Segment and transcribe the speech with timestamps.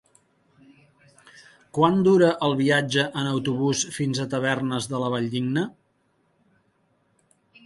[1.77, 5.69] Quant dura el viatge en autobús fins a Tavernes de la Valldigna?